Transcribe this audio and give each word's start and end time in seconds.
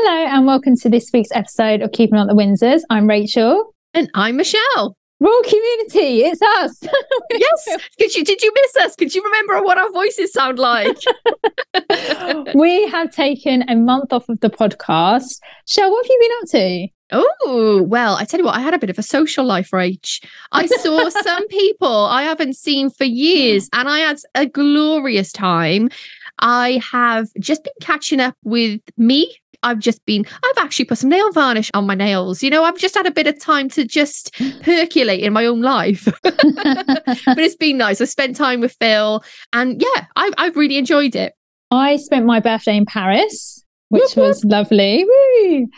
Hello, 0.00 0.26
and 0.28 0.46
welcome 0.46 0.76
to 0.76 0.88
this 0.88 1.10
week's 1.12 1.32
episode 1.32 1.82
of 1.82 1.90
Keeping 1.90 2.20
on 2.20 2.28
the 2.28 2.32
Windsors. 2.32 2.82
I'm 2.88 3.08
Rachael. 3.08 3.74
And 3.94 4.08
I'm 4.14 4.36
Michelle. 4.36 4.96
Royal 5.18 5.42
community, 5.42 6.22
it's 6.22 6.40
us. 6.40 6.80
yes. 7.32 7.68
Did 7.98 8.14
you 8.14 8.22
did 8.22 8.40
you 8.40 8.52
miss 8.54 8.84
us? 8.84 8.94
Could 8.94 9.12
you 9.12 9.24
remember 9.24 9.60
what 9.60 9.76
our 9.76 9.90
voices 9.90 10.32
sound 10.32 10.60
like? 10.60 10.96
we 12.54 12.86
have 12.86 13.10
taken 13.10 13.68
a 13.68 13.74
month 13.74 14.12
off 14.12 14.28
of 14.28 14.38
the 14.38 14.50
podcast. 14.50 15.40
Shell, 15.66 15.90
what 15.90 16.06
have 16.06 16.10
you 16.10 16.18
been 16.20 16.38
up 16.42 16.48
to? 16.50 16.88
Oh, 17.10 17.82
well, 17.82 18.14
I 18.14 18.24
tell 18.24 18.38
you 18.38 18.46
what, 18.46 18.54
I 18.54 18.60
had 18.60 18.74
a 18.74 18.78
bit 18.78 18.90
of 18.90 19.00
a 19.00 19.02
social 19.02 19.44
life, 19.44 19.72
Rach. 19.72 20.24
I 20.52 20.66
saw 20.66 21.08
some 21.24 21.48
people 21.48 21.88
I 21.88 22.22
haven't 22.22 22.54
seen 22.54 22.88
for 22.90 23.02
years 23.02 23.68
and 23.72 23.88
I 23.88 23.98
had 23.98 24.18
a 24.36 24.46
glorious 24.46 25.32
time. 25.32 25.88
I 26.38 26.80
have 26.92 27.26
just 27.40 27.64
been 27.64 27.72
catching 27.80 28.20
up 28.20 28.36
with 28.44 28.80
me 28.96 29.34
I've 29.62 29.78
just 29.78 30.04
been, 30.04 30.24
I've 30.44 30.64
actually 30.64 30.84
put 30.84 30.98
some 30.98 31.10
nail 31.10 31.32
varnish 31.32 31.70
on 31.74 31.86
my 31.86 31.94
nails. 31.94 32.42
You 32.42 32.50
know, 32.50 32.64
I've 32.64 32.78
just 32.78 32.94
had 32.94 33.06
a 33.06 33.10
bit 33.10 33.26
of 33.26 33.38
time 33.40 33.68
to 33.70 33.84
just 33.84 34.32
percolate 34.62 35.20
in 35.20 35.32
my 35.32 35.46
own 35.46 35.62
life. 35.62 36.08
but 36.22 37.38
it's 37.38 37.56
been 37.56 37.78
nice. 37.78 38.00
I 38.00 38.04
spent 38.04 38.36
time 38.36 38.60
with 38.60 38.76
Phil 38.80 39.22
and 39.52 39.80
yeah, 39.82 40.06
I've, 40.16 40.34
I've 40.38 40.56
really 40.56 40.76
enjoyed 40.76 41.16
it. 41.16 41.34
I 41.70 41.96
spent 41.96 42.24
my 42.24 42.40
birthday 42.40 42.76
in 42.76 42.86
Paris, 42.86 43.64
which 43.88 44.16
was 44.16 44.44
lovely. 44.44 45.04
Woo! 45.04 45.68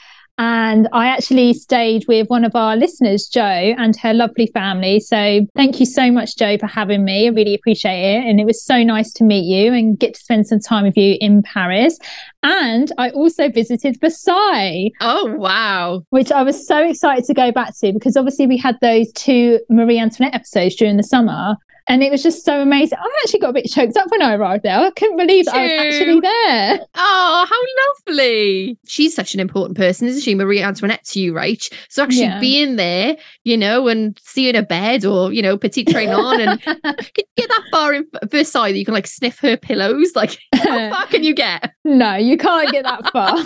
And 0.42 0.88
I 0.94 1.08
actually 1.08 1.52
stayed 1.52 2.06
with 2.08 2.30
one 2.30 2.46
of 2.46 2.56
our 2.56 2.74
listeners, 2.74 3.28
Joe, 3.28 3.74
and 3.76 3.94
her 3.96 4.14
lovely 4.14 4.46
family. 4.46 4.98
So 4.98 5.46
thank 5.54 5.78
you 5.80 5.84
so 5.84 6.10
much, 6.10 6.38
Joe, 6.38 6.56
for 6.56 6.66
having 6.66 7.04
me. 7.04 7.26
I 7.26 7.30
really 7.30 7.54
appreciate 7.54 8.16
it. 8.16 8.24
And 8.24 8.40
it 8.40 8.46
was 8.46 8.64
so 8.64 8.82
nice 8.82 9.12
to 9.12 9.24
meet 9.24 9.44
you 9.44 9.74
and 9.74 9.98
get 9.98 10.14
to 10.14 10.20
spend 10.20 10.46
some 10.46 10.58
time 10.58 10.84
with 10.84 10.96
you 10.96 11.18
in 11.20 11.42
Paris. 11.42 11.98
And 12.42 12.90
I 12.96 13.10
also 13.10 13.50
visited 13.50 14.00
Versailles. 14.00 14.92
Oh, 15.02 15.34
wow. 15.36 16.06
Which 16.08 16.32
I 16.32 16.42
was 16.42 16.66
so 16.66 16.88
excited 16.88 17.26
to 17.26 17.34
go 17.34 17.52
back 17.52 17.78
to 17.80 17.92
because 17.92 18.16
obviously 18.16 18.46
we 18.46 18.56
had 18.56 18.78
those 18.80 19.12
two 19.12 19.60
Marie 19.68 19.98
Antoinette 19.98 20.34
episodes 20.34 20.74
during 20.74 20.96
the 20.96 21.02
summer. 21.02 21.58
And 21.90 22.04
it 22.04 22.12
was 22.12 22.22
just 22.22 22.44
so 22.44 22.60
amazing. 22.60 22.98
I 23.00 23.20
actually 23.24 23.40
got 23.40 23.50
a 23.50 23.54
bit 23.54 23.68
choked 23.68 23.96
up 23.96 24.08
when 24.12 24.22
I 24.22 24.34
arrived 24.34 24.62
there. 24.62 24.78
I 24.78 24.90
couldn't 24.90 25.16
believe 25.16 25.48
I 25.48 25.62
was 25.64 25.72
actually 25.72 26.20
there. 26.20 26.86
Oh, 26.94 27.46
how 27.50 28.06
lovely. 28.06 28.78
She's 28.86 29.12
such 29.12 29.34
an 29.34 29.40
important 29.40 29.76
person, 29.76 30.06
isn't 30.06 30.22
she? 30.22 30.36
Marie 30.36 30.62
Antoinette 30.62 31.02
to 31.06 31.20
you, 31.20 31.34
right? 31.34 31.68
So 31.88 32.04
actually 32.04 32.22
yeah. 32.22 32.38
being 32.38 32.76
there, 32.76 33.16
you 33.42 33.56
know, 33.56 33.88
and 33.88 34.16
seeing 34.22 34.54
a 34.54 34.62
bed 34.62 35.04
or, 35.04 35.32
you 35.32 35.42
know, 35.42 35.58
Petit 35.58 35.84
Trianon 35.84 36.46
and 36.46 36.62
can 36.62 36.76
you 37.16 37.24
get 37.36 37.48
that 37.48 37.64
far 37.72 37.92
in 37.92 38.06
Versailles 38.30 38.70
that 38.70 38.78
you 38.78 38.84
can 38.84 38.94
like 38.94 39.08
sniff 39.08 39.40
her 39.40 39.56
pillows. 39.56 40.12
Like, 40.14 40.38
how 40.54 40.90
far 40.90 41.06
can 41.08 41.24
you 41.24 41.34
get? 41.34 41.72
No, 41.82 42.14
you 42.14 42.36
can't 42.36 42.70
get 42.70 42.84
that 42.84 43.10
far. 43.10 43.36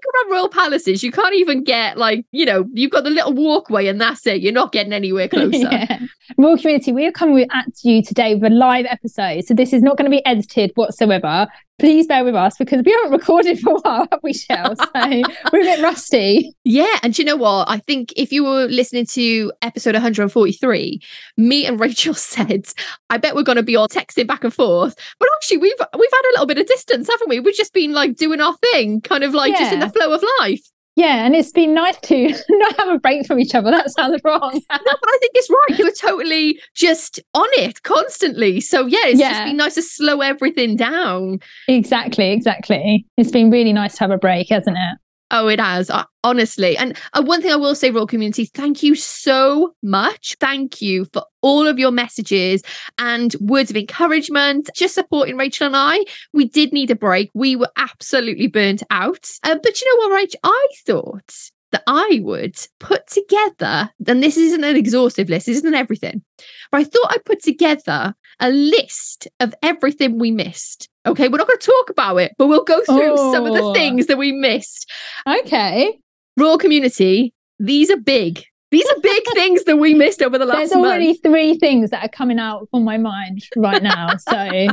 Mean, 0.00 0.22
when 0.26 0.28
you 0.28 0.28
go 0.28 0.34
around 0.34 0.38
royal 0.38 0.48
palaces, 0.48 1.02
you 1.02 1.12
can't 1.12 1.34
even 1.34 1.64
get 1.64 1.96
like, 1.98 2.24
you 2.32 2.44
know, 2.44 2.66
you've 2.72 2.90
got 2.90 3.04
the 3.04 3.10
little 3.10 3.32
walkway 3.32 3.86
and 3.86 4.00
that's 4.00 4.26
it. 4.26 4.40
You're 4.40 4.52
not 4.52 4.72
getting 4.72 4.92
anywhere 4.92 5.28
closer. 5.28 5.58
yeah. 5.58 5.98
Royal 6.36 6.56
community, 6.56 6.92
we 6.92 7.06
are 7.06 7.12
coming 7.12 7.46
at 7.52 7.66
you 7.82 8.02
today 8.02 8.34
with 8.34 8.52
a 8.52 8.54
live 8.54 8.86
episode. 8.88 9.44
So 9.44 9.54
this 9.54 9.72
is 9.72 9.82
not 9.82 9.96
going 9.96 10.10
to 10.10 10.16
be 10.16 10.24
edited 10.26 10.72
whatsoever. 10.74 11.48
Please 11.80 12.06
bear 12.06 12.24
with 12.24 12.34
us 12.34 12.56
because 12.58 12.82
we 12.84 12.92
haven't 12.92 13.12
recorded 13.12 13.58
for 13.58 13.70
a 13.70 13.80
while, 13.80 14.06
have 14.10 14.20
we, 14.22 14.34
Shell? 14.34 14.76
So 14.76 14.84
we're 15.52 15.60
a 15.60 15.64
bit 15.64 15.82
rusty. 15.82 16.54
Yeah. 16.64 16.98
And 17.02 17.18
you 17.18 17.24
know 17.24 17.36
what? 17.36 17.70
I 17.70 17.78
think 17.78 18.12
if 18.16 18.32
you 18.32 18.44
were 18.44 18.66
listening 18.66 19.06
to 19.06 19.50
episode 19.62 19.94
143, 19.94 21.00
me 21.38 21.66
and 21.66 21.80
Rachael 21.80 22.14
said, 22.14 22.66
I 23.08 23.16
bet 23.16 23.34
we're 23.34 23.42
going 23.42 23.56
to 23.56 23.62
be 23.62 23.76
all 23.76 23.88
texting 23.88 24.26
back 24.26 24.44
and 24.44 24.52
forth. 24.52 24.94
But 25.18 25.28
actually, 25.36 25.56
we've 25.56 25.72
we've 25.98 26.10
had 26.12 26.22
a 26.22 26.32
little 26.32 26.46
bit 26.46 26.58
of 26.58 26.66
distance, 26.66 27.08
haven't 27.08 27.28
we? 27.28 27.40
We've 27.40 27.54
just 27.54 27.72
been 27.72 27.92
like 27.92 28.16
doing 28.16 28.40
our 28.40 28.56
thing, 28.58 29.00
kind 29.00 29.24
of 29.24 29.32
like 29.32 29.52
yeah. 29.52 29.60
just 29.60 29.72
in 29.72 29.80
the 29.80 29.88
flow 29.88 30.12
of 30.12 30.22
life. 30.40 30.62
Yeah, 31.00 31.24
and 31.24 31.34
it's 31.34 31.50
been 31.50 31.72
nice 31.72 31.98
to 31.98 32.28
not 32.50 32.76
have 32.76 32.88
a 32.88 32.98
break 32.98 33.26
from 33.26 33.40
each 33.40 33.54
other. 33.54 33.70
That 33.70 33.90
sounds 33.90 34.20
wrong. 34.22 34.40
no, 34.52 34.60
but 34.68 35.08
I 35.08 35.18
think 35.18 35.32
it's 35.32 35.48
right. 35.48 35.78
You 35.78 35.86
were 35.86 35.92
totally 35.92 36.60
just 36.74 37.18
on 37.32 37.48
it 37.52 37.82
constantly. 37.84 38.60
So 38.60 38.84
yeah, 38.84 38.98
it's 39.04 39.18
yeah. 39.18 39.30
just 39.30 39.44
been 39.44 39.56
nice 39.56 39.74
to 39.76 39.82
slow 39.82 40.20
everything 40.20 40.76
down. 40.76 41.38
Exactly, 41.68 42.32
exactly. 42.32 43.06
It's 43.16 43.30
been 43.30 43.50
really 43.50 43.72
nice 43.72 43.94
to 43.94 44.00
have 44.00 44.10
a 44.10 44.18
break, 44.18 44.50
hasn't 44.50 44.76
it? 44.76 44.98
Oh, 45.32 45.46
it 45.46 45.60
has, 45.60 45.90
uh, 45.90 46.04
honestly. 46.24 46.76
And 46.76 46.96
uh, 47.12 47.22
one 47.22 47.40
thing 47.40 47.52
I 47.52 47.56
will 47.56 47.76
say, 47.76 47.90
Royal 47.90 48.06
Community, 48.06 48.46
thank 48.46 48.82
you 48.82 48.94
so 48.96 49.74
much. 49.82 50.36
Thank 50.40 50.82
you 50.82 51.06
for 51.12 51.22
all 51.40 51.68
of 51.68 51.78
your 51.78 51.92
messages 51.92 52.62
and 52.98 53.34
words 53.40 53.70
of 53.70 53.76
encouragement, 53.76 54.70
just 54.74 54.94
supporting 54.94 55.36
Rachael 55.36 55.68
and 55.68 55.76
I. 55.76 56.04
We 56.32 56.46
did 56.46 56.72
need 56.72 56.90
a 56.90 56.96
break. 56.96 57.30
We 57.32 57.54
were 57.54 57.70
absolutely 57.76 58.48
burnt 58.48 58.82
out. 58.90 59.30
Uh, 59.44 59.56
but 59.62 59.80
you 59.80 59.86
know 59.86 60.08
what, 60.08 60.20
Rach? 60.20 60.34
I 60.42 60.66
thought 60.84 61.50
that 61.72 61.84
I 61.86 62.20
would 62.24 62.56
put 62.80 63.06
together, 63.06 63.90
and 64.06 64.22
this 64.22 64.36
isn't 64.36 64.64
an 64.64 64.76
exhaustive 64.76 65.28
list, 65.28 65.46
this 65.46 65.58
isn't 65.58 65.74
everything, 65.74 66.22
but 66.72 66.80
I 66.80 66.84
thought 66.84 67.12
I'd 67.12 67.24
put 67.24 67.42
together 67.42 68.14
a 68.40 68.50
list 68.50 69.28
of 69.38 69.54
everything 69.62 70.18
we 70.18 70.32
missed. 70.32 70.89
Okay, 71.06 71.28
we're 71.28 71.38
not 71.38 71.46
going 71.46 71.58
to 71.58 71.66
talk 71.66 71.90
about 71.90 72.16
it, 72.18 72.32
but 72.36 72.46
we'll 72.46 72.64
go 72.64 72.82
through 72.84 73.14
oh. 73.16 73.32
some 73.32 73.46
of 73.46 73.54
the 73.54 73.62
oh. 73.62 73.72
things 73.72 74.06
that 74.06 74.18
we 74.18 74.32
missed. 74.32 74.90
Okay. 75.26 75.98
Royal 76.36 76.58
community, 76.58 77.32
these 77.58 77.90
are 77.90 77.96
big. 77.96 78.44
These 78.70 78.88
are 78.88 79.00
big 79.00 79.22
things 79.34 79.64
that 79.64 79.78
we 79.78 79.94
missed 79.94 80.22
over 80.22 80.38
the 80.38 80.46
last 80.46 80.56
month. 80.56 80.70
There's 80.70 80.80
already 80.84 81.06
month. 81.08 81.22
three 81.22 81.58
things 81.58 81.90
that 81.90 82.04
are 82.04 82.08
coming 82.08 82.38
out 82.38 82.68
on 82.72 82.84
my 82.84 82.98
mind 82.98 83.42
right 83.56 83.82
now. 83.82 84.16
So 84.16 84.32
okay, 84.38 84.68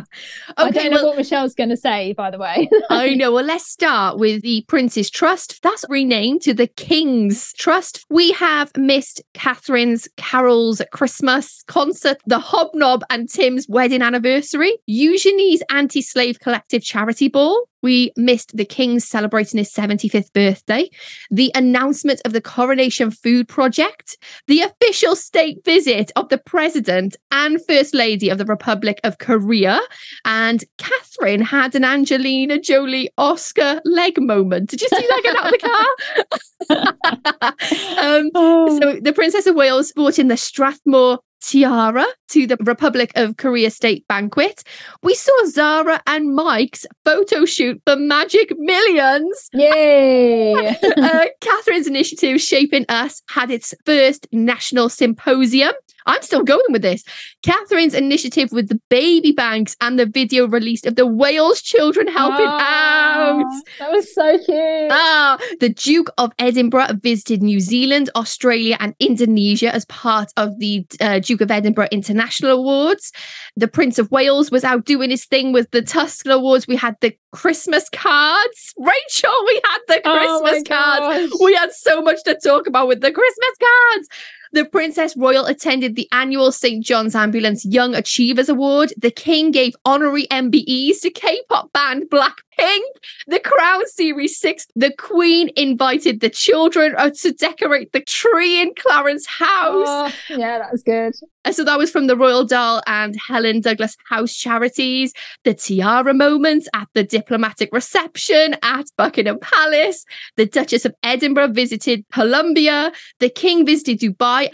I 0.58 0.70
don't 0.70 0.92
know 0.92 0.98
well, 0.98 1.08
what 1.08 1.18
Michelle's 1.18 1.56
going 1.56 1.70
to 1.70 1.78
say, 1.78 2.14
by 2.14 2.30
the 2.30 2.38
way. 2.38 2.70
I 2.90 3.16
know. 3.16 3.32
Well, 3.32 3.44
let's 3.44 3.68
start 3.68 4.20
with 4.20 4.44
the 4.44 4.64
Prince's 4.68 5.10
Trust. 5.10 5.62
That's 5.64 5.84
renamed 5.90 6.42
to 6.44 6.54
the 6.54 6.68
King's 6.68 7.54
Trust. 7.54 8.06
We 8.10 8.32
have 8.34 8.72
missed 8.78 9.22
Catherine's 9.34 10.08
Carols 10.18 10.82
Christmas 10.92 11.64
concert, 11.68 12.18
the 12.28 12.40
Hobnob 12.40 13.02
and 13.10 13.28
Tim's 13.28 13.68
wedding 13.68 14.02
anniversary, 14.02 14.78
Eugenie's 14.86 15.64
anti-slave 15.70 16.40
collective 16.40 16.84
charity 16.84 17.30
ball, 17.30 17.68
we 17.82 18.12
missed 18.18 18.56
the 18.56 18.66
King 18.66 19.00
celebrating 19.00 19.58
his 19.58 19.72
75th 19.72 20.32
birthday, 20.34 20.90
the 21.30 21.52
announcement 21.56 22.22
of 22.26 22.34
the 22.34 22.42
Coronation 22.42 23.12
Food 23.12 23.48
Project, 23.48 24.18
the 24.48 24.62
official 24.62 25.16
state 25.16 25.64
visit 25.64 26.12
of 26.16 26.30
the 26.30 26.38
President 26.38 27.16
and 27.32 27.64
First 27.68 27.94
Lady 27.94 28.30
of 28.30 28.38
the 28.38 28.46
Republic 28.46 29.00
of 29.04 29.18
Korea, 29.18 29.80
and 30.26 30.64
Catherine 30.78 31.42
had 31.42 31.76
an 31.76 31.84
Angelina 31.84 32.60
Jolie 32.60 33.10
Oscar 33.18 33.82
leg 33.86 34.22
moment. 34.22 34.70
Did 34.70 34.82
you 34.82 34.90
see 34.90 35.08
that 35.08 35.22
get 35.24 35.36
out 35.38 35.46
of 35.46 35.52
the 35.52 35.68
car? 35.68 35.86
um, 37.98 38.30
oh. 38.36 38.80
So 38.80 39.00
the 39.00 39.14
Princess 39.14 39.48
of 39.48 39.56
Wales 39.56 39.90
sporting 39.90 40.28
the 40.28 40.38
Strathmore 40.38 41.20
tiara 41.42 42.06
to 42.30 42.48
the 42.48 42.58
Republic 42.60 43.12
of 43.16 43.38
Korea 43.38 43.70
State 43.70 44.08
banquet. 44.08 44.64
We 45.04 45.16
saw 45.16 45.46
Zara 45.46 46.02
and 46.08 46.36
Mike's 46.36 46.86
photo 47.06 47.46
shoot 47.46 47.82
for 47.86 47.96
Magic 47.96 48.52
Millions. 48.58 49.50
Yay! 49.54 50.54
uh, 50.98 51.26
Catherine's 51.42 51.88
initiative, 51.88 52.42
Shaping 52.42 52.86
Us, 52.90 53.22
had 53.30 53.52
its 53.52 53.74
first 53.86 54.28
national 54.32 54.90
symposium. 54.90 55.74
I'm 56.08 56.22
still 56.22 56.44
going 56.44 56.66
with 56.70 56.82
this. 56.82 57.04
Catherine's 57.44 57.94
initiative 57.94 58.52
with 58.52 58.70
the 58.70 58.80
baby 58.90 59.32
banks 59.32 59.76
and 59.82 60.00
the 60.00 60.06
video 60.06 60.48
released 60.48 60.86
of 60.86 60.96
the 60.96 61.06
Wales 61.06 61.62
children 61.62 62.08
helping 62.08 62.46
oh, 62.46 62.60
out. 62.60 63.46
That 63.80 63.92
was 63.92 64.14
so 64.14 64.38
cute. 64.38 64.92
Ah, 64.92 65.38
the 65.60 65.70
Duke 65.70 66.10
of 66.18 66.32
Edinburgh 66.40 66.88
visited 67.02 67.44
New 67.44 67.60
Zealand, 67.60 68.10
Australia, 68.16 68.78
and 68.80 68.96
Indonesia 69.00 69.74
as 69.74 69.86
part 69.86 70.32
of 70.38 70.58
the 70.60 70.86
uh, 71.02 71.20
Duke 71.20 71.42
of 71.42 71.52
Edinburgh 71.52 71.90
International 71.92 72.52
Awards. 72.52 73.12
The 73.56 73.68
Prince 73.68 74.00
of 74.00 74.10
Wales 74.12 74.52
was 74.52 74.64
out 74.64 74.86
doing 74.86 75.10
his 75.10 75.26
thing 75.26 75.52
with 75.52 75.70
the 75.72 75.82
Tuskegee 75.82 76.32
Awards. 76.32 76.68
We 76.68 76.76
had 76.76 76.96
the 77.02 77.16
Christmas 77.34 77.90
cards. 77.90 78.74
Rachael, 78.78 79.46
we 79.46 79.62
had 79.66 79.80
the 79.88 80.02
oh 80.06 80.42
Christmas 80.42 80.64
oh 80.66 80.74
cards. 80.74 81.38
We 81.44 81.54
had 81.54 81.72
so 81.72 82.02
much 82.02 82.24
to 82.24 82.38
talk 82.44 82.68
about 82.68 82.88
with 82.88 83.02
the 83.02 83.12
Christmas 83.12 83.56
cards. 83.60 84.10
The 84.58 84.66
Princess 84.66 85.16
Royal 85.16 85.46
attended 85.46 85.96
the 85.96 86.08
annual 86.12 86.52
St. 86.52 86.84
John's 86.84 87.14
Ambulance 87.14 87.64
Young 87.64 87.94
Achievers 87.94 88.50
Award. 88.50 88.92
The 88.98 89.12
King 89.12 89.52
gave 89.52 89.76
honorary 89.86 90.26
MBEs 90.32 91.02
to 91.02 91.12
K 91.12 91.44
pop 91.48 91.72
band 91.74 92.06
Blackpink. 92.10 92.47
King, 92.58 92.84
the 93.28 93.40
Crown 93.40 93.86
Series 93.86 94.40
6, 94.40 94.68
the 94.76 94.92
Queen 94.98 95.50
invited 95.56 96.22
the 96.22 96.30
children 96.30 96.96
uh, 96.98 97.12
to 97.22 97.32
decorate 97.32 97.92
the 97.92 98.02
tree 98.02 98.62
in 98.62 98.74
Clarence 98.76 99.26
House. 99.28 99.88
Oh, 99.88 100.12
yeah, 100.30 100.60
that 100.60 100.72
was 100.72 100.84
good. 100.84 101.14
And 101.46 101.56
so 101.56 101.64
that 101.64 101.78
was 101.78 101.92
from 101.92 102.08
the 102.08 102.16
Roald 102.16 102.50
Dahl 102.50 102.82
and 102.88 103.16
Helen 103.28 103.62
Douglas 103.62 103.96
House 104.10 104.36
charities, 104.36 105.14
the 105.44 105.54
tiara 105.54 106.14
moment 106.14 106.68
at 106.74 106.88
the 106.94 107.04
diplomatic 107.04 107.70
reception 107.72 108.56
at 108.64 108.86
Buckingham 108.98 109.40
Palace, 109.40 110.06
the 110.36 110.46
Duchess 110.46 110.84
of 110.84 110.94
Edinburgh 111.04 111.54
visited 111.54 112.04
Colombia, 112.12 112.92
the 113.20 113.30
King 113.30 113.66
visited 113.66 114.00
Dubai, 114.00 114.50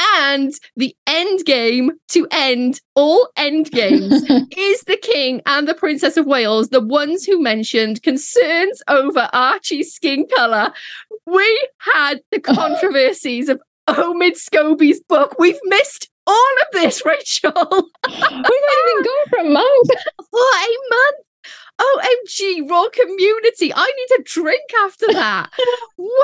and 0.00 0.52
the 0.76 0.94
end 1.06 1.44
game 1.44 1.92
to 2.08 2.26
end 2.30 2.80
all 2.94 3.28
end 3.36 3.70
games 3.70 4.22
is 4.56 4.82
the 4.82 4.98
King 5.00 5.42
and 5.46 5.68
the 5.68 5.74
Princess 5.74 6.16
of 6.16 6.26
Wales, 6.26 6.68
the 6.68 6.80
ones 6.80 7.24
who 7.24 7.40
mentioned 7.40 8.02
concerns 8.02 8.82
over 8.88 9.28
Archie's 9.32 9.92
skin 9.92 10.26
colour. 10.36 10.72
We 11.26 11.68
had 11.78 12.20
the 12.30 12.40
controversies 12.40 13.48
of 13.48 13.60
Omid 13.88 14.36
Scobie's 14.36 15.00
book. 15.00 15.36
We've 15.38 15.60
missed 15.64 16.10
all 16.26 16.54
of 16.62 16.66
this, 16.72 17.02
Rachael. 17.06 17.52
We've 18.08 18.14
only 18.16 18.92
been 18.94 19.04
gone 19.04 19.28
for 19.28 19.38
a 19.38 19.50
month. 19.50 19.90
For 20.16 20.38
a 20.38 20.68
month. 20.90 21.16
OMG, 21.80 22.68
royal 22.70 22.90
community. 22.90 23.72
I 23.74 23.86
need 23.86 24.20
a 24.20 24.22
drink 24.24 24.62
after 24.84 25.06
that. 25.12 25.50
wow. 25.96 26.06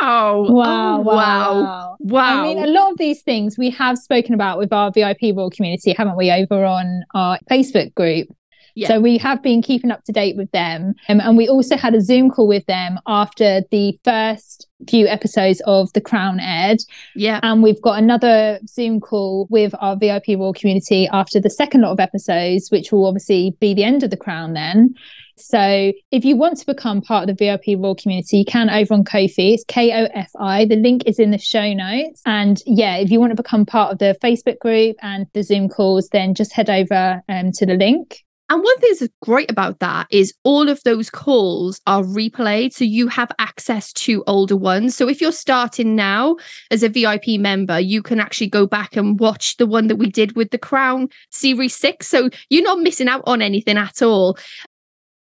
Wow, 0.00 0.46
Oh, 0.50 0.52
wow, 0.52 1.00
wow. 1.00 1.96
Wow. 2.00 2.20
I 2.40 2.42
mean, 2.42 2.58
a 2.62 2.66
lot 2.66 2.92
of 2.92 2.98
these 2.98 3.22
things 3.22 3.58
we 3.58 3.70
have 3.70 3.98
spoken 3.98 4.34
about 4.34 4.58
with 4.58 4.72
our 4.72 4.90
VIP 4.90 5.34
Royal 5.36 5.50
community, 5.50 5.92
haven't 5.92 6.16
we, 6.16 6.30
over 6.30 6.64
on 6.64 7.04
our 7.14 7.38
Facebook 7.50 7.94
group? 7.94 8.28
Yeah. 8.74 8.88
So 8.88 9.00
we 9.00 9.18
have 9.18 9.42
been 9.42 9.62
keeping 9.62 9.90
up 9.90 10.04
to 10.04 10.12
date 10.12 10.36
with 10.36 10.50
them. 10.52 10.94
Um, 11.08 11.20
and 11.20 11.36
we 11.36 11.48
also 11.48 11.76
had 11.76 11.94
a 11.94 12.00
Zoom 12.00 12.30
call 12.30 12.48
with 12.48 12.64
them 12.66 12.98
after 13.06 13.62
the 13.70 13.98
first 14.04 14.66
few 14.88 15.06
episodes 15.06 15.60
of 15.66 15.92
The 15.92 16.00
Crown 16.00 16.40
aired. 16.40 16.78
yeah. 17.14 17.40
And 17.42 17.62
we've 17.62 17.82
got 17.82 17.98
another 17.98 18.58
Zoom 18.66 19.00
call 19.00 19.46
with 19.50 19.74
our 19.80 19.96
VIP 19.96 20.28
Royal 20.28 20.54
community 20.54 21.08
after 21.12 21.40
the 21.40 21.50
second 21.50 21.82
lot 21.82 21.92
of 21.92 22.00
episodes, 22.00 22.70
which 22.70 22.92
will 22.92 23.06
obviously 23.06 23.56
be 23.60 23.74
the 23.74 23.84
end 23.84 24.02
of 24.02 24.10
The 24.10 24.16
Crown 24.16 24.54
then. 24.54 24.94
So 25.36 25.92
if 26.10 26.24
you 26.24 26.36
want 26.36 26.58
to 26.58 26.66
become 26.66 27.00
part 27.00 27.28
of 27.28 27.34
the 27.36 27.44
VIP 27.44 27.78
Royal 27.80 27.94
community, 27.94 28.38
you 28.38 28.44
can 28.44 28.68
over 28.68 28.92
on 28.92 29.04
Ko-fi. 29.04 29.54
It's 29.54 29.64
K 29.64 29.90
O 29.92 30.06
F 30.14 30.30
I. 30.38 30.66
The 30.66 30.76
link 30.76 31.02
is 31.06 31.18
in 31.18 31.30
the 31.30 31.38
show 31.38 31.72
notes. 31.72 32.20
And 32.26 32.60
yeah, 32.66 32.96
if 32.96 33.10
you 33.10 33.20
want 33.20 33.30
to 33.30 33.42
become 33.42 33.64
part 33.64 33.92
of 33.92 33.98
the 33.98 34.16
Facebook 34.22 34.58
group 34.58 34.96
and 35.02 35.26
the 35.32 35.42
Zoom 35.42 35.68
calls, 35.68 36.08
then 36.10 36.34
just 36.34 36.52
head 36.52 36.68
over 36.68 37.22
um, 37.28 37.52
to 37.52 37.64
the 37.64 37.74
link. 37.74 38.22
And 38.50 38.64
one 38.64 38.78
thing 38.80 38.94
that's 38.98 39.12
great 39.22 39.48
about 39.48 39.78
that 39.78 40.08
is 40.10 40.34
all 40.42 40.68
of 40.68 40.82
those 40.84 41.08
calls 41.08 41.80
are 41.86 42.02
replayed. 42.02 42.72
So 42.72 42.84
you 42.84 43.06
have 43.06 43.30
access 43.38 43.92
to 43.92 44.24
older 44.26 44.56
ones. 44.56 44.96
So 44.96 45.08
if 45.08 45.20
you're 45.20 45.30
starting 45.30 45.94
now 45.94 46.36
as 46.72 46.82
a 46.82 46.88
VIP 46.88 47.38
member, 47.38 47.78
you 47.78 48.02
can 48.02 48.18
actually 48.18 48.48
go 48.48 48.66
back 48.66 48.96
and 48.96 49.20
watch 49.20 49.56
the 49.58 49.66
one 49.66 49.86
that 49.86 49.96
we 49.96 50.10
did 50.10 50.34
with 50.34 50.50
the 50.50 50.58
Crown 50.58 51.08
Series 51.30 51.76
6. 51.76 52.08
So 52.08 52.28
you're 52.48 52.64
not 52.64 52.80
missing 52.80 53.06
out 53.06 53.22
on 53.24 53.40
anything 53.40 53.76
at 53.76 54.02
all. 54.02 54.36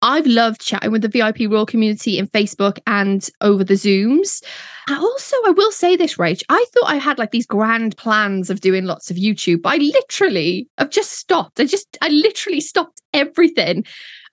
I've 0.03 0.27
loved 0.27 0.61
chatting 0.61 0.91
with 0.91 1.03
the 1.03 1.09
VIP 1.09 1.51
Royal 1.51 1.65
community 1.65 2.19
in 2.19 2.27
Facebook 2.27 2.79
and 2.87 3.29
over 3.41 3.63
the 3.63 3.75
Zooms. 3.75 4.43
And 4.89 4.99
also, 4.99 5.37
I 5.47 5.51
will 5.51 5.71
say 5.71 5.97
this, 5.97 6.17
Rach, 6.17 6.43
I 6.49 6.65
thought 6.75 6.91
I 6.91 6.97
had 6.97 7.19
like 7.19 7.31
these 7.31 7.47
grand 7.47 7.97
plans 7.97 8.51
of 8.51 8.61
doing 8.61 8.85
lots 8.85 9.11
of 9.11 9.17
YouTube, 9.17 9.63
but 9.63 9.75
I 9.75 9.77
literally 9.77 10.69
have 10.77 10.91
just 10.91 11.13
stopped. 11.13 11.61
I 11.61 11.65
just, 11.65 11.97
I 12.03 12.09
literally 12.09 12.61
stopped 12.61 13.01
everything. 13.15 13.85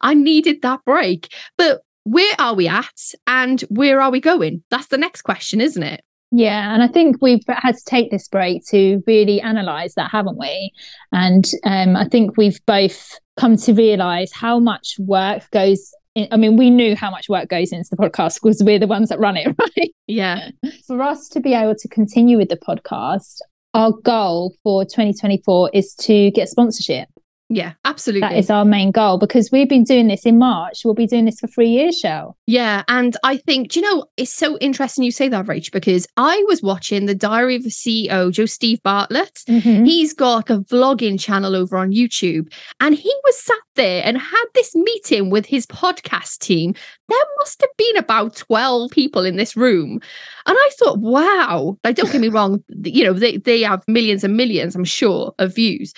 I 0.02 0.16
needed 0.16 0.64
that 0.64 0.84
break. 0.86 1.32
But 1.58 1.82
where 2.04 2.34
are 2.40 2.56
we 2.56 2.68
at 2.68 3.14
and 3.28 3.62
where 3.70 4.02
are 4.02 4.10
we 4.10 4.20
going? 4.20 4.64
That's 4.72 4.88
the 4.88 4.98
next 4.98 5.22
question, 5.22 5.62
isn't 5.62 5.84
it? 5.84 6.02
Yeah, 6.32 6.74
and 6.74 6.84
I 6.84 6.88
think 6.88 7.18
we've 7.22 7.44
had 7.48 7.76
to 7.76 7.86
take 7.86 8.12
this 8.12 8.28
break 8.28 8.64
to 8.68 9.02
really 9.08 9.42
analyze 9.42 9.96
that, 9.96 10.12
haven't 10.12 10.38
we? 10.38 10.72
And 11.12 11.46
um, 11.64 11.96
I 11.96 12.08
think 12.08 12.38
we've 12.38 12.64
both 12.68 13.20
come 13.40 13.56
to 13.56 13.74
realize 13.74 14.32
how 14.34 14.60
much 14.60 14.96
work 15.00 15.50
goes 15.52 15.94
in. 16.16 16.28
I 16.32 16.38
mean, 16.38 16.58
we 16.58 16.70
knew 16.70 16.96
how 16.96 17.10
much 17.10 17.30
work 17.30 17.48
goes 17.48 17.72
into 17.72 17.88
the 17.90 17.98
podcast 17.98 18.42
because 18.42 18.62
we're 18.64 18.80
the 18.80 18.88
ones 18.88 19.10
that 19.10 19.20
run 19.20 19.38
it, 19.38 19.48
right? 19.60 19.92
Yeah. 20.08 20.50
For 20.86 21.02
us 21.02 21.30
to 21.30 21.40
be 21.40 21.54
able 21.54 21.76
to 21.76 21.88
continue 21.88 22.38
with 22.38 22.50
the 22.50 22.58
podcast, 22.58 23.38
our 23.74 23.92
goal 24.04 24.56
for 24.64 24.84
2024 24.84 25.72
is 25.74 25.96
to 25.96 26.32
get 26.32 26.50
sponsorship. 26.50 27.08
Yeah, 27.52 27.74
absolutely. 27.84 28.22
That 28.22 28.38
is 28.38 28.52
our 28.52 28.64
main 28.64 28.92
goal 28.92 29.18
because 29.18 29.52
we've 29.52 29.68
been 29.68 29.84
doing 29.84 30.08
this 30.08 30.24
in 30.24 30.38
March. 30.38 30.82
We'll 30.86 30.94
be 30.94 31.08
doing 31.08 31.26
this 31.26 31.40
for 31.40 31.48
three 31.48 31.70
years, 31.70 31.98
Shell. 31.98 32.38
Yeah. 32.46 32.84
And 32.88 33.18
I 33.24 33.38
think, 33.38 33.72
do 33.72 33.80
you 33.80 33.86
know, 33.86 34.06
it's 34.18 34.32
so 34.32 34.56
interesting 34.60 35.04
you 35.04 35.12
say 35.12 35.30
that, 35.30 35.48
Rach, 35.48 35.72
because 35.72 36.06
I 36.16 36.44
was 36.48 36.62
watching 36.62 37.08
the 37.08 37.16
Diary 37.16 37.56
of 37.56 37.64
the 37.64 37.72
CEO, 37.72 38.32
Joe 38.32 38.46
Steve 38.46 38.84
Bartlett. 38.84 39.42
Mm-hmm. 39.50 39.86
He's 39.86 40.14
got 40.14 40.52
a 40.52 40.60
vlogging 40.60 41.20
channel 41.20 41.56
over 41.56 41.76
on 41.76 41.92
YouTube, 41.92 42.54
and 42.80 42.94
he 42.94 43.14
was 43.24 43.42
sat 43.42 43.56
there 43.74 44.04
and 44.06 44.18
had 44.18 44.46
this 44.54 44.76
meeting 44.76 45.32
with 45.32 45.46
his 45.48 45.66
podcast 45.66 46.40
team. 46.40 46.76
There 47.08 47.18
must 47.40 47.62
have 47.62 47.70
been 47.78 47.98
about 47.98 48.36
12 48.36 48.92
people 48.92 49.26
in 49.26 49.38
this 49.38 49.56
room. 49.56 50.00
And 50.46 50.58
I 50.58 50.70
thought, 50.78 51.00
wow, 51.00 51.78
like, 51.84 51.96
don't 51.96 52.12
get 52.12 52.22
me 52.22 52.28
wrong, 52.28 52.64
you 52.84 53.04
know, 53.04 53.14
they, 53.14 53.38
they 53.38 53.62
have 53.62 53.84
millions 53.88 54.24
and 54.24 54.36
millions, 54.36 54.76
I'm 54.76 54.84
sure, 54.84 55.34
of 55.40 55.56
views. 55.56 55.94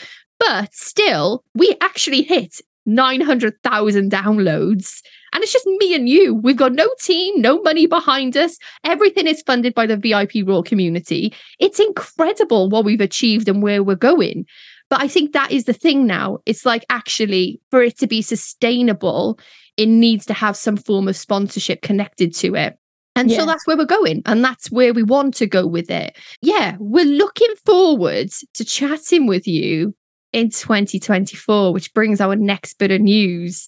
But 0.47 0.73
still, 0.73 1.43
we 1.53 1.75
actually 1.81 2.23
hit 2.23 2.61
900,000 2.85 4.11
downloads. 4.11 5.01
And 5.33 5.43
it's 5.43 5.53
just 5.53 5.65
me 5.65 5.95
and 5.95 6.09
you. 6.09 6.35
We've 6.35 6.57
got 6.57 6.73
no 6.73 6.89
team, 6.99 7.39
no 7.39 7.61
money 7.61 7.85
behind 7.85 8.35
us. 8.35 8.57
Everything 8.83 9.27
is 9.27 9.41
funded 9.43 9.73
by 9.73 9.85
the 9.85 9.95
VIP 9.95 10.45
Royal 10.45 10.63
community. 10.63 11.33
It's 11.59 11.79
incredible 11.79 12.69
what 12.69 12.83
we've 12.83 12.99
achieved 12.99 13.47
and 13.47 13.63
where 13.63 13.81
we're 13.83 13.95
going. 13.95 14.45
But 14.89 15.01
I 15.01 15.07
think 15.07 15.31
that 15.31 15.51
is 15.51 15.65
the 15.65 15.73
thing 15.73 16.05
now. 16.05 16.39
It's 16.45 16.65
like 16.65 16.83
actually, 16.89 17.61
for 17.69 17.81
it 17.81 17.97
to 17.99 18.07
be 18.07 18.21
sustainable, 18.21 19.39
it 19.77 19.85
needs 19.87 20.25
to 20.25 20.33
have 20.33 20.57
some 20.57 20.75
form 20.75 21.07
of 21.07 21.15
sponsorship 21.15 21.81
connected 21.81 22.33
to 22.35 22.55
it. 22.55 22.77
And 23.15 23.29
Yeah. 23.29 23.39
so 23.39 23.45
that's 23.45 23.65
where 23.65 23.77
we're 23.77 23.85
going. 23.85 24.21
And 24.25 24.43
that's 24.43 24.69
where 24.69 24.93
we 24.93 25.03
want 25.03 25.35
to 25.35 25.45
go 25.45 25.65
with 25.65 25.89
it. 25.89 26.17
Yeah, 26.41 26.75
we're 26.79 27.05
looking 27.05 27.53
forward 27.65 28.31
to 28.53 28.65
chatting 28.65 29.27
with 29.27 29.47
you 29.47 29.93
in 30.33 30.49
2024, 30.49 31.73
which 31.73 31.93
brings 31.93 32.21
our 32.21 32.35
next 32.35 32.75
bit 32.75 32.91
of 32.91 33.01
news. 33.01 33.67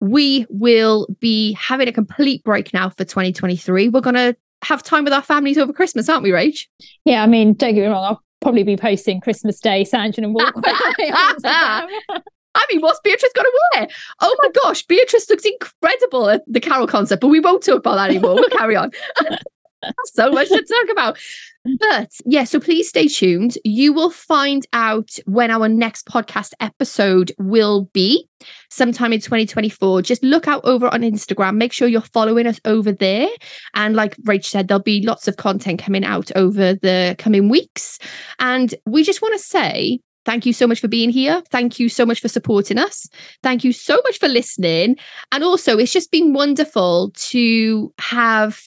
We 0.00 0.46
will 0.48 1.06
be 1.20 1.52
having 1.52 1.88
a 1.88 1.92
complete 1.92 2.42
break 2.42 2.72
now 2.72 2.88
for 2.88 3.04
2023. 3.04 3.88
We're 3.90 4.00
going 4.00 4.14
to 4.14 4.36
have 4.62 4.82
time 4.82 5.04
with 5.04 5.12
our 5.12 5.22
families 5.22 5.58
over 5.58 5.72
Christmas, 5.72 6.08
aren't 6.08 6.22
we, 6.22 6.30
Rach? 6.30 6.66
Yeah, 7.04 7.22
I 7.22 7.26
mean, 7.26 7.54
don't 7.54 7.74
get 7.74 7.82
me 7.82 7.86
wrong. 7.86 8.04
I'll 8.04 8.22
probably 8.40 8.62
be 8.62 8.76
posting 8.76 9.20
Christmas 9.20 9.60
Day, 9.60 9.84
Sandringham 9.84 10.32
Walkway. 10.32 10.62
I 12.54 12.66
mean, 12.70 12.80
what's 12.80 13.00
Beatrice 13.00 13.32
going 13.34 13.46
to 13.46 13.60
wear? 13.74 13.88
Oh 14.20 14.36
my 14.42 14.50
gosh, 14.62 14.82
Beatrice 14.82 15.30
looks 15.30 15.44
incredible 15.44 16.28
at 16.28 16.42
the 16.46 16.60
Carol 16.60 16.86
concert, 16.86 17.20
but 17.20 17.28
we 17.28 17.40
won't 17.40 17.62
talk 17.62 17.78
about 17.78 17.96
that 17.96 18.10
anymore. 18.10 18.34
We'll 18.34 18.48
carry 18.48 18.76
on. 18.76 18.90
so 20.06 20.30
much 20.32 20.48
to 20.48 20.62
talk 20.62 20.90
about. 20.90 21.18
But 21.64 22.10
yeah, 22.24 22.44
so 22.44 22.58
please 22.58 22.88
stay 22.88 23.06
tuned. 23.06 23.58
You 23.64 23.92
will 23.92 24.10
find 24.10 24.66
out 24.72 25.10
when 25.26 25.50
our 25.50 25.68
next 25.68 26.06
podcast 26.06 26.52
episode 26.58 27.32
will 27.38 27.90
be 27.92 28.26
sometime 28.70 29.12
in 29.12 29.20
2024. 29.20 30.00
Just 30.02 30.22
look 30.22 30.48
out 30.48 30.62
over 30.64 30.88
on 30.92 31.02
Instagram. 31.02 31.56
Make 31.56 31.74
sure 31.74 31.86
you're 31.86 32.00
following 32.00 32.46
us 32.46 32.60
over 32.64 32.92
there. 32.92 33.28
And 33.74 33.94
like 33.94 34.16
Rach 34.18 34.46
said, 34.46 34.68
there'll 34.68 34.82
be 34.82 35.02
lots 35.02 35.28
of 35.28 35.36
content 35.36 35.82
coming 35.82 36.04
out 36.04 36.30
over 36.34 36.74
the 36.74 37.14
coming 37.18 37.50
weeks. 37.50 37.98
And 38.38 38.74
we 38.86 39.02
just 39.02 39.20
want 39.20 39.34
to 39.34 39.44
say, 39.44 40.00
Thank 40.26 40.44
you 40.44 40.52
so 40.52 40.66
much 40.66 40.80
for 40.80 40.88
being 40.88 41.08
here. 41.08 41.42
Thank 41.50 41.80
you 41.80 41.88
so 41.88 42.04
much 42.04 42.20
for 42.20 42.28
supporting 42.28 42.76
us. 42.76 43.08
Thank 43.42 43.64
you 43.64 43.72
so 43.72 44.00
much 44.04 44.18
for 44.18 44.28
listening. 44.28 44.96
And 45.32 45.42
also, 45.42 45.78
it's 45.78 45.92
just 45.92 46.10
been 46.12 46.34
wonderful 46.34 47.10
to 47.30 47.92
have 47.98 48.60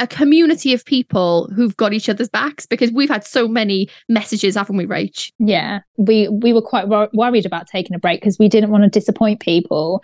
a 0.00 0.06
community 0.06 0.72
of 0.74 0.84
people 0.84 1.48
who've 1.54 1.76
got 1.76 1.92
each 1.92 2.08
other's 2.08 2.28
backs 2.28 2.66
because 2.66 2.90
we've 2.90 3.08
had 3.10 3.24
so 3.24 3.46
many 3.46 3.88
messages, 4.08 4.56
haven't 4.56 4.76
we, 4.76 4.86
Rach? 4.86 5.30
yeah, 5.38 5.80
we 5.98 6.28
we 6.28 6.52
were 6.52 6.62
quite 6.62 6.88
wor- 6.88 7.10
worried 7.12 7.46
about 7.46 7.68
taking 7.68 7.94
a 7.94 7.98
break 7.98 8.20
because 8.20 8.38
we 8.38 8.48
didn't 8.48 8.70
want 8.70 8.82
to 8.84 8.90
disappoint 8.90 9.40
people, 9.40 10.02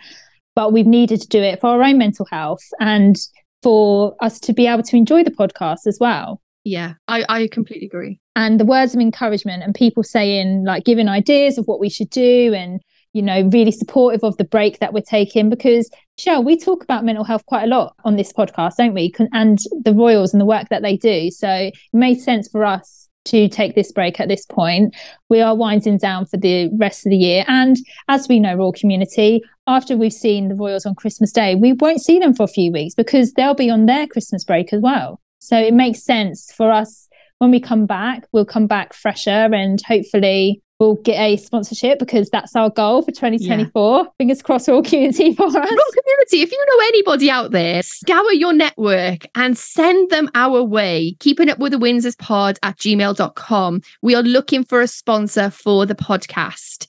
but 0.54 0.72
we've 0.72 0.86
needed 0.86 1.20
to 1.22 1.28
do 1.28 1.42
it 1.42 1.60
for 1.60 1.68
our 1.68 1.82
own 1.82 1.98
mental 1.98 2.26
health 2.30 2.62
and 2.78 3.16
for 3.62 4.14
us 4.20 4.38
to 4.40 4.52
be 4.52 4.66
able 4.68 4.82
to 4.84 4.96
enjoy 4.96 5.24
the 5.24 5.30
podcast 5.30 5.86
as 5.86 5.98
well. 6.00 6.40
Yeah, 6.64 6.94
I, 7.08 7.24
I 7.28 7.48
completely 7.48 7.86
agree. 7.86 8.20
and 8.34 8.60
the 8.60 8.64
words 8.64 8.94
of 8.94 9.00
encouragement 9.00 9.62
and 9.62 9.74
people 9.74 10.02
saying 10.02 10.64
like 10.64 10.84
giving 10.84 11.08
ideas 11.08 11.58
of 11.58 11.64
what 11.66 11.80
we 11.80 11.88
should 11.88 12.10
do 12.10 12.52
and 12.54 12.80
you 13.16 13.22
know 13.22 13.48
really 13.52 13.72
supportive 13.72 14.22
of 14.22 14.36
the 14.36 14.44
break 14.44 14.78
that 14.78 14.92
we're 14.92 15.00
taking 15.00 15.48
because 15.48 15.90
Shell, 16.18 16.44
we 16.44 16.58
talk 16.58 16.82
about 16.82 17.04
mental 17.04 17.24
health 17.24 17.44
quite 17.46 17.64
a 17.64 17.66
lot 17.66 17.94
on 18.04 18.16
this 18.16 18.32
podcast 18.32 18.76
don't 18.76 18.94
we 18.94 19.12
and 19.32 19.58
the 19.82 19.94
royals 19.94 20.34
and 20.34 20.40
the 20.40 20.46
work 20.46 20.68
that 20.68 20.82
they 20.82 20.96
do 20.96 21.30
so 21.30 21.48
it 21.48 21.74
made 21.92 22.20
sense 22.20 22.48
for 22.48 22.64
us 22.64 23.08
to 23.24 23.48
take 23.48 23.74
this 23.74 23.90
break 23.90 24.20
at 24.20 24.28
this 24.28 24.46
point. 24.46 24.94
We 25.28 25.40
are 25.40 25.54
winding 25.54 25.98
down 25.98 26.26
for 26.26 26.36
the 26.36 26.70
rest 26.78 27.04
of 27.04 27.10
the 27.10 27.16
year. 27.16 27.44
And 27.48 27.76
as 28.06 28.28
we 28.28 28.38
know, 28.38 28.54
Royal 28.54 28.72
Community, 28.72 29.42
after 29.66 29.96
we've 29.96 30.12
seen 30.12 30.46
the 30.46 30.54
Royals 30.54 30.86
on 30.86 30.94
Christmas 30.94 31.32
Day, 31.32 31.56
we 31.56 31.72
won't 31.72 32.00
see 32.00 32.20
them 32.20 32.34
for 32.34 32.44
a 32.44 32.48
few 32.48 32.70
weeks 32.70 32.94
because 32.94 33.32
they'll 33.32 33.54
be 33.54 33.68
on 33.68 33.86
their 33.86 34.06
Christmas 34.06 34.44
break 34.44 34.72
as 34.72 34.80
well. 34.80 35.20
So 35.40 35.58
it 35.58 35.74
makes 35.74 36.04
sense 36.04 36.52
for 36.52 36.70
us 36.70 37.08
when 37.38 37.50
we 37.50 37.60
come 37.60 37.86
back, 37.86 38.26
we'll 38.32 38.46
come 38.46 38.66
back 38.66 38.94
fresher 38.94 39.30
and 39.30 39.80
hopefully 39.86 40.62
we'll 40.78 40.96
get 40.96 41.18
a 41.18 41.36
sponsorship 41.36 41.98
because 41.98 42.28
that's 42.30 42.54
our 42.54 42.70
goal 42.70 43.02
for 43.02 43.10
2024. 43.10 43.98
Yeah. 43.98 44.10
Fingers 44.18 44.42
crossed, 44.42 44.68
all 44.68 44.82
Community 44.82 45.34
for 45.36 45.46
us. 45.46 45.54
Royal 45.54 45.64
Community, 45.64 46.42
if 46.42 46.52
you 46.52 46.64
know 46.66 46.86
anybody 46.86 47.30
out 47.30 47.50
there, 47.50 47.82
scour 47.82 48.32
your 48.32 48.52
network 48.52 49.26
and 49.34 49.56
send 49.56 50.10
them 50.10 50.28
our 50.34 50.62
way. 50.62 51.16
Keeping 51.20 51.48
up 51.48 51.58
with 51.58 51.72
the 51.72 51.78
Windsors 51.78 52.18
pod 52.18 52.58
at 52.62 52.76
gmail.com. 52.78 53.82
We 54.02 54.14
are 54.14 54.22
looking 54.22 54.64
for 54.64 54.80
a 54.80 54.86
sponsor 54.86 55.50
for 55.50 55.86
the 55.86 55.94
podcast 55.94 56.86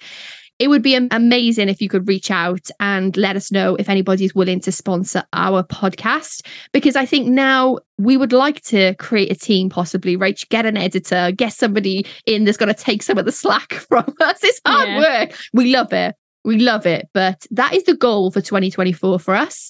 it 0.59 0.69
would 0.69 0.81
be 0.81 0.95
amazing 0.95 1.69
if 1.69 1.81
you 1.81 1.89
could 1.89 2.07
reach 2.07 2.31
out 2.31 2.69
and 2.79 3.15
let 3.15 3.35
us 3.35 3.51
know 3.51 3.75
if 3.75 3.89
anybody's 3.89 4.33
willing 4.33 4.59
to 4.61 4.71
sponsor 4.71 5.23
our 5.33 5.63
podcast 5.63 6.45
because 6.71 6.95
I 6.95 7.05
think 7.05 7.27
now 7.27 7.77
we 7.97 8.17
would 8.17 8.33
like 8.33 8.61
to 8.63 8.95
create 8.95 9.31
a 9.31 9.35
team 9.35 9.69
possibly 9.69 10.15
right? 10.15 10.41
Get 10.49 10.65
an 10.65 10.77
editor 10.77 11.31
get 11.31 11.53
somebody 11.53 12.05
in 12.25 12.43
that's 12.43 12.57
going 12.57 12.73
to 12.73 12.83
take 12.83 13.03
some 13.03 13.17
of 13.17 13.25
the 13.25 13.31
slack 13.31 13.73
from 13.89 14.13
us. 14.21 14.43
It's 14.43 14.61
hard 14.65 14.89
yeah. 14.89 14.99
work. 14.99 15.35
We 15.53 15.73
love 15.73 15.93
it. 15.93 16.15
We 16.43 16.59
love 16.59 16.85
it. 16.85 17.09
But 17.13 17.45
that 17.51 17.73
is 17.73 17.83
the 17.83 17.95
goal 17.95 18.31
for 18.31 18.41
2024 18.41 19.19
for 19.19 19.35
us. 19.35 19.69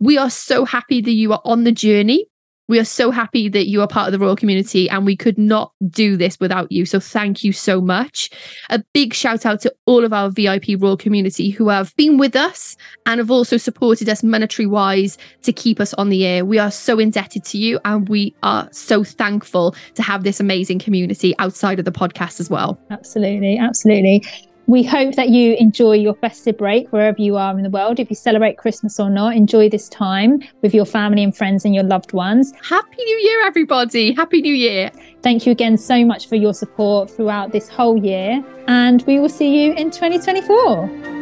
We 0.00 0.18
are 0.18 0.30
so 0.30 0.64
happy 0.64 1.00
that 1.00 1.12
you 1.12 1.32
are 1.32 1.40
on 1.44 1.64
the 1.64 1.72
journey 1.72 2.26
we 2.68 2.78
are 2.78 2.84
so 2.84 3.10
happy 3.10 3.48
that 3.48 3.66
you 3.66 3.80
are 3.80 3.88
part 3.88 4.08
of 4.08 4.12
the 4.12 4.18
royal 4.18 4.36
community 4.36 4.88
and 4.88 5.06
we 5.06 5.16
could 5.16 5.38
not 5.38 5.72
do 5.88 6.16
this 6.16 6.38
without 6.38 6.70
you. 6.70 6.84
So 6.84 7.00
thank 7.00 7.42
you 7.42 7.52
so 7.52 7.80
much. 7.80 8.30
A 8.70 8.82
big 8.92 9.14
shout 9.14 9.46
out 9.46 9.60
to 9.62 9.74
all 9.86 10.04
of 10.04 10.12
our 10.12 10.30
VIP 10.30 10.78
royal 10.78 10.96
community 10.96 11.50
who 11.50 11.68
have 11.68 11.96
been 11.96 12.18
with 12.18 12.36
us 12.36 12.76
and 13.06 13.18
have 13.18 13.30
also 13.30 13.56
supported 13.56 14.08
us 14.08 14.22
monetary 14.22 14.66
wise 14.66 15.16
to 15.42 15.52
keep 15.52 15.80
us 15.80 15.94
on 15.94 16.10
the 16.10 16.24
air. 16.26 16.44
We 16.44 16.58
are 16.58 16.70
so 16.70 16.98
indebted 16.98 17.44
to 17.46 17.58
you 17.58 17.80
and 17.84 18.08
we 18.08 18.34
are 18.42 18.68
so 18.70 19.02
thankful 19.02 19.74
to 19.94 20.02
have 20.02 20.24
this 20.24 20.38
amazing 20.38 20.78
community 20.78 21.34
outside 21.38 21.78
of 21.78 21.84
the 21.84 21.92
podcast 21.92 22.38
as 22.38 22.50
well. 22.50 22.78
Absolutely. 22.90 23.58
Absolutely. 23.58 24.22
We 24.68 24.82
hope 24.82 25.14
that 25.14 25.30
you 25.30 25.54
enjoy 25.54 25.94
your 25.94 26.14
festive 26.16 26.58
break 26.58 26.92
wherever 26.92 27.20
you 27.22 27.38
are 27.38 27.56
in 27.56 27.62
the 27.62 27.70
world. 27.70 27.98
If 27.98 28.10
you 28.10 28.16
celebrate 28.16 28.58
Christmas 28.58 29.00
or 29.00 29.08
not, 29.08 29.34
enjoy 29.34 29.70
this 29.70 29.88
time 29.88 30.42
with 30.60 30.74
your 30.74 30.84
family 30.84 31.24
and 31.24 31.34
friends 31.34 31.64
and 31.64 31.74
your 31.74 31.84
loved 31.84 32.12
ones. 32.12 32.52
Happy 32.62 33.02
New 33.02 33.18
Year, 33.22 33.46
everybody. 33.46 34.12
Happy 34.12 34.42
New 34.42 34.52
Year. 34.52 34.90
Thank 35.22 35.46
you 35.46 35.52
again 35.52 35.78
so 35.78 36.04
much 36.04 36.28
for 36.28 36.36
your 36.36 36.52
support 36.52 37.10
throughout 37.10 37.50
this 37.50 37.70
whole 37.70 37.96
year. 37.96 38.44
And 38.66 39.02
we 39.06 39.18
will 39.18 39.30
see 39.30 39.64
you 39.64 39.72
in 39.72 39.90
2024. 39.90 41.17